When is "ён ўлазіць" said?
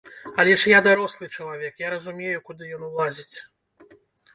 2.79-3.37